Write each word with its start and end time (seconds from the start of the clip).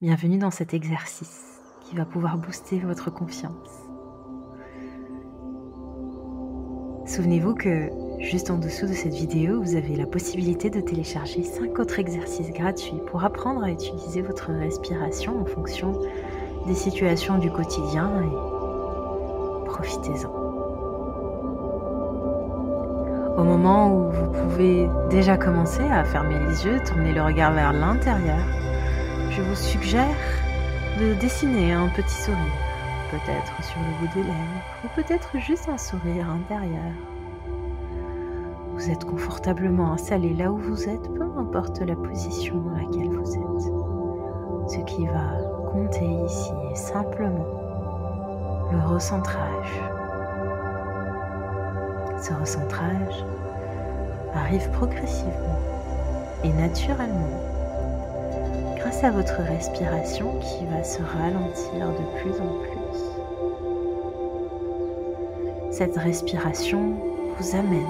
Bienvenue 0.00 0.38
dans 0.38 0.52
cet 0.52 0.74
exercice 0.74 1.60
qui 1.80 1.96
va 1.96 2.04
pouvoir 2.04 2.38
booster 2.38 2.78
votre 2.78 3.10
confiance. 3.10 3.82
Souvenez-vous 7.04 7.56
que 7.56 7.90
juste 8.20 8.48
en 8.52 8.58
dessous 8.58 8.86
de 8.86 8.92
cette 8.92 9.14
vidéo, 9.14 9.60
vous 9.60 9.74
avez 9.74 9.96
la 9.96 10.06
possibilité 10.06 10.70
de 10.70 10.80
télécharger 10.80 11.42
5 11.42 11.76
autres 11.80 11.98
exercices 11.98 12.52
gratuits 12.52 13.00
pour 13.08 13.24
apprendre 13.24 13.64
à 13.64 13.72
utiliser 13.72 14.22
votre 14.22 14.52
respiration 14.52 15.40
en 15.40 15.44
fonction 15.44 16.00
des 16.68 16.76
situations 16.76 17.38
du 17.38 17.50
quotidien 17.50 18.22
et 18.22 19.64
profitez-en. 19.64 20.30
Au 23.36 23.42
moment 23.42 23.92
où 23.92 24.12
vous 24.12 24.30
pouvez 24.30 24.88
déjà 25.10 25.36
commencer 25.36 25.82
à 25.82 26.04
fermer 26.04 26.38
les 26.38 26.66
yeux, 26.66 26.78
tourner 26.86 27.12
le 27.12 27.22
regard 27.22 27.52
vers 27.52 27.72
l'intérieur, 27.72 28.38
je 29.38 29.42
vous 29.44 29.54
suggère 29.54 30.16
de 30.98 31.14
dessiner 31.14 31.72
un 31.72 31.86
petit 31.90 32.22
sourire, 32.22 32.38
peut-être 33.08 33.62
sur 33.62 33.78
le 33.78 34.00
bout 34.00 34.12
des 34.12 34.24
lèvres, 34.24 34.64
ou 34.84 34.88
peut-être 34.96 35.38
juste 35.38 35.68
un 35.68 35.78
sourire 35.78 36.28
intérieur. 36.28 36.92
Vous 38.74 38.90
êtes 38.90 39.04
confortablement 39.04 39.92
installé 39.92 40.34
là 40.34 40.50
où 40.50 40.56
vous 40.56 40.88
êtes, 40.88 41.14
peu 41.14 41.22
importe 41.38 41.80
la 41.82 41.94
position 41.94 42.56
dans 42.56 42.72
laquelle 42.72 43.10
vous 43.10 43.32
êtes. 43.32 44.70
Ce 44.72 44.78
qui 44.92 45.06
va 45.06 45.70
compter 45.70 46.04
ici 46.26 46.50
est 46.72 46.74
simplement 46.74 47.46
le 48.72 48.92
recentrage. 48.92 49.80
Ce 52.20 52.32
recentrage 52.32 53.24
arrive 54.34 54.68
progressivement 54.70 55.60
et 56.42 56.52
naturellement 56.54 57.57
grâce 58.88 59.04
à 59.04 59.10
votre 59.10 59.42
respiration 59.42 60.38
qui 60.38 60.64
va 60.64 60.82
se 60.82 61.02
ralentir 61.02 61.90
de 61.90 62.20
plus 62.22 62.40
en 62.40 62.58
plus. 62.62 62.98
Cette 65.70 65.96
respiration 65.96 66.94
vous 67.38 67.54
amène 67.54 67.84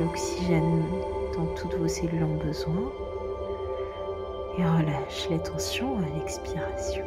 l'oxygène 0.00 0.82
dont 1.36 1.46
toutes 1.54 1.74
vos 1.74 1.86
cellules 1.86 2.24
ont 2.24 2.44
besoin 2.44 2.90
et 4.58 4.64
relâche 4.64 5.28
les 5.30 5.38
tensions 5.38 5.98
à 5.98 6.18
l'expiration. 6.18 7.04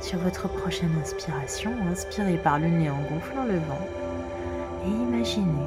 Sur 0.00 0.20
votre 0.20 0.48
prochaine 0.48 0.94
inspiration, 1.00 1.72
inspirez 1.90 2.38
par 2.38 2.60
le 2.60 2.68
nez 2.68 2.90
en 2.90 3.02
gonflant 3.12 3.44
le 3.44 3.56
ventre 3.56 4.86
et 4.86 4.88
imaginez 4.88 5.66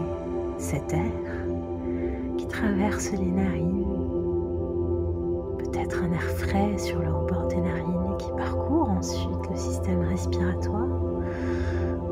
cet 0.57 0.93
air 0.93 1.11
qui 2.37 2.47
traverse 2.47 3.11
les 3.11 3.31
narines 3.31 3.90
peut-être 5.63 6.03
un 6.03 6.11
air 6.11 6.21
frais 6.21 6.77
sur 6.77 6.99
le 6.99 7.11
rebord 7.11 7.47
des 7.47 7.57
narines 7.61 8.17
qui 8.17 8.29
parcourt 8.31 8.89
ensuite 8.89 9.49
le 9.49 9.55
système 9.55 10.01
respiratoire 10.01 10.87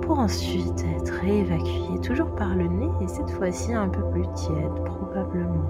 pour 0.01 0.19
ensuite 0.19 0.85
être 0.97 1.23
évacué 1.23 1.99
toujours 2.01 2.33
par 2.35 2.55
le 2.55 2.67
nez 2.67 2.89
et 3.01 3.07
cette 3.07 3.29
fois-ci 3.31 3.73
un 3.73 3.89
peu 3.89 4.03
plus 4.11 4.25
tiède 4.33 4.83
probablement 4.85 5.65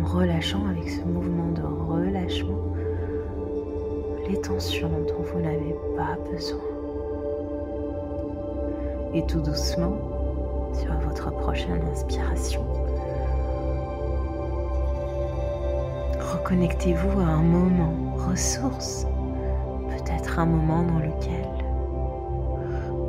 en 0.00 0.06
relâchant 0.06 0.66
avec 0.68 0.88
ce 0.88 1.02
mouvement 1.02 1.50
de 1.52 1.62
relâchement 1.62 2.58
les 4.28 4.40
tensions 4.40 4.88
dont 4.88 5.22
vous 5.22 5.40
n'avez 5.40 5.76
pas 5.96 6.16
besoin. 6.30 6.60
Et 9.14 9.26
tout 9.26 9.40
doucement, 9.40 9.96
sur 10.72 10.94
votre 11.00 11.30
prochaine 11.32 11.82
inspiration, 11.90 12.64
Reconnectez-vous 16.32 17.20
à 17.20 17.24
un 17.24 17.42
moment, 17.42 18.16
ressource, 18.16 19.06
peut-être 19.86 20.38
un 20.38 20.46
moment 20.46 20.82
dans 20.82 20.98
lequel 20.98 21.46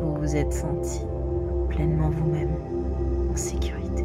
vous 0.01 0.15
vous 0.15 0.35
êtes 0.35 0.51
senti 0.51 0.99
pleinement 1.69 2.09
vous-même, 2.09 2.53
en 3.31 3.35
sécurité. 3.37 4.03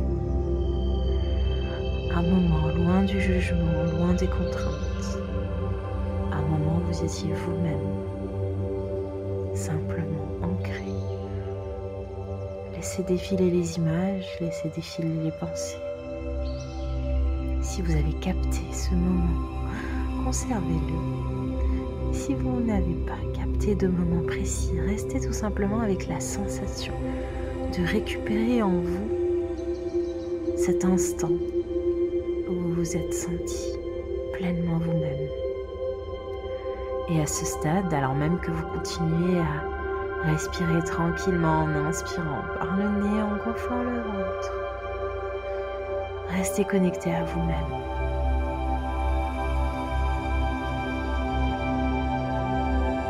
Un 2.15 2.23
moment 2.23 2.69
loin 2.77 3.03
du 3.03 3.21
jugement, 3.21 3.83
loin 3.99 4.15
des 4.15 4.29
contraintes. 4.29 5.19
Un 6.31 6.43
moment 6.43 6.77
où 6.79 6.93
vous 6.93 7.05
étiez 7.05 7.33
vous-même, 7.33 7.89
simplement 9.57 10.29
ancré. 10.45 10.93
Laissez 12.77 13.03
défiler 13.03 13.51
les 13.51 13.79
images, 13.79 14.29
laissez 14.41 14.69
défiler 14.69 15.25
les 15.25 15.33
pensées 15.33 15.88
si 17.79 17.83
vous 17.83 17.93
avez 17.93 18.13
capté 18.15 18.59
ce 18.73 18.93
moment, 18.93 19.63
conservez-le. 20.25 22.13
Si 22.13 22.35
vous 22.35 22.59
n'avez 22.59 22.97
pas 23.07 23.39
capté 23.39 23.77
de 23.77 23.87
moment 23.87 24.27
précis, 24.27 24.73
restez 24.81 25.21
tout 25.21 25.33
simplement 25.33 25.79
avec 25.79 26.09
la 26.09 26.19
sensation 26.19 26.93
de 27.79 27.87
récupérer 27.87 28.65
en 28.65 28.81
vous 28.81 29.09
cet 30.57 30.85
instant 30.85 31.31
où 32.49 32.53
vous 32.53 32.73
vous 32.73 32.97
êtes 32.97 33.15
senti 33.15 33.69
pleinement 34.33 34.79
vous-même. 34.79 35.29
Et 37.11 37.21
à 37.21 37.27
ce 37.29 37.45
stade, 37.45 37.95
alors 37.95 38.15
même 38.15 38.41
que 38.41 38.51
vous 38.51 38.67
continuez 38.75 39.39
à 39.39 40.27
respirer 40.33 40.83
tranquillement 40.83 41.63
en 41.63 41.69
inspirant 41.87 42.43
par 42.59 42.77
le 42.77 42.89
nez, 43.05 43.23
en 43.23 43.37
gonflant 43.37 43.85
le 43.85 44.01
ventre, 44.01 44.68
Restez 46.31 46.65
connecté 46.65 47.15
à 47.15 47.25
vous-même. 47.25 47.57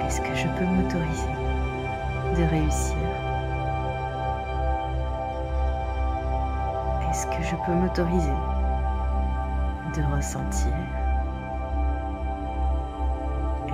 Est-ce 0.06 0.20
que 0.20 0.34
je 0.34 0.48
peux 0.56 0.64
m'autoriser 0.64 1.34
de 2.36 2.48
réussir? 2.48 2.96
Est-ce 7.10 7.26
que 7.26 7.42
je 7.42 7.56
peux 7.66 7.72
m'autoriser 7.72 8.32
de 9.96 10.14
ressentir? 10.14 10.72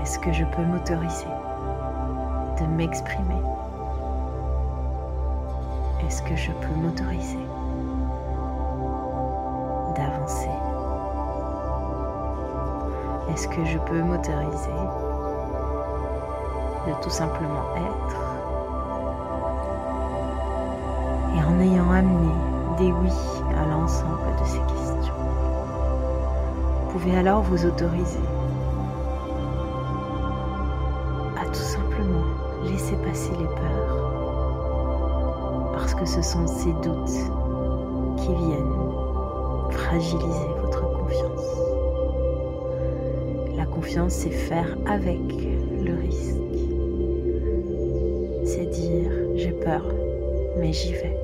Est-ce 0.02 0.18
que 0.18 0.32
je 0.32 0.44
peux 0.44 0.62
m'autoriser 0.62 1.26
de 2.60 2.66
m'exprimer? 2.66 3.42
Est-ce 6.06 6.22
que 6.22 6.36
je 6.36 6.52
peux 6.52 6.74
m'autoriser 6.74 7.38
Est-ce 13.30 13.46
que 13.48 13.62
je 13.66 13.78
peux 13.78 14.00
m'autoriser 14.00 14.70
de 16.86 16.92
tout 17.02 17.10
simplement 17.10 17.74
être 17.76 18.16
Et 21.34 21.44
en 21.44 21.60
ayant 21.60 21.90
amené 21.90 22.32
des 22.78 22.90
oui 22.90 23.10
à 23.54 23.66
l'ensemble 23.66 24.34
de 24.40 24.46
ces 24.46 24.60
questions, 24.60 25.14
vous 26.80 26.92
pouvez 26.92 27.16
alors 27.18 27.42
vous 27.42 27.66
autoriser 27.66 28.24
à 31.38 31.44
tout 31.44 31.54
simplement 31.54 32.24
laisser 32.64 32.96
passer 32.96 33.32
les 33.32 33.46
peurs 33.46 34.04
parce 35.74 35.94
que 35.94 36.06
ce 36.06 36.22
sont 36.22 36.46
ces 36.46 36.72
doutes 36.72 37.30
qui 38.16 38.34
viennent 38.34 38.83
fragiliser 39.74 40.48
votre 40.62 40.90
confiance. 40.98 41.58
La 43.56 43.66
confiance, 43.66 44.12
c'est 44.12 44.30
faire 44.30 44.76
avec 44.86 45.20
le 45.84 45.94
risque. 46.00 46.36
C'est 48.44 48.66
dire 48.66 49.10
j'ai 49.36 49.52
peur, 49.52 49.84
mais 50.58 50.72
j'y 50.72 50.92
vais. 50.92 51.16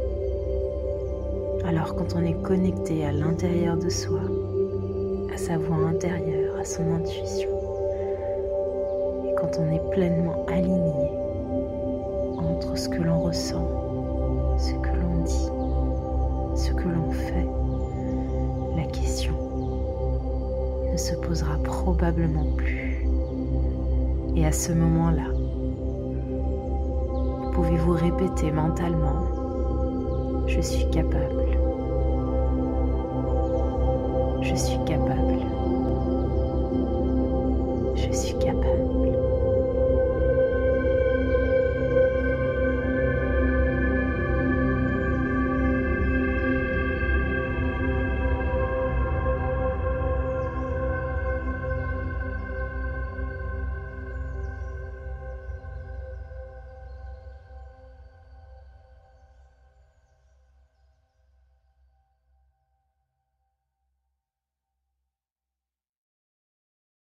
Alors 1.65 1.95
quand 1.95 2.17
on 2.17 2.25
est 2.25 2.41
connecté 2.43 3.05
à 3.05 3.13
l'intérieur 3.13 3.77
de 3.77 3.89
soi, 3.89 4.21
à 5.33 5.37
sa 5.37 5.57
voix 5.57 5.77
intérieure, 5.89 6.57
à 6.59 6.65
son 6.65 6.83
intuition, 6.95 7.51
et 9.27 9.35
quand 9.35 9.59
on 9.59 9.71
est 9.73 9.91
pleinement 9.91 10.45
aligné 10.49 11.11
entre 12.39 12.77
ce 12.77 12.89
que 12.89 13.03
l'on 13.03 13.21
ressent, 13.21 13.67
ce 14.59 14.73
que 14.73 14.97
l'on 14.97 15.23
dit, 15.25 15.51
ce 16.61 16.73
que 16.73 16.89
l'on 16.89 17.13
fait, 17.13 17.47
se 21.01 21.15
posera 21.15 21.57
probablement 21.65 22.47
plus. 22.57 23.07
Et 24.37 24.45
à 24.45 24.53
ce 24.53 24.73
moment-là, 24.73 25.29
pouvez-vous 27.55 27.93
répéter 27.93 28.53
mentalement, 28.53 29.25
je 30.47 30.61
suis 30.61 30.89
capable. 30.91 31.47
Je 34.43 34.55
suis 34.55 34.79
capable. 34.85 35.39
Je 37.97 38.13
suis 38.13 38.35
capable. 38.35 39.00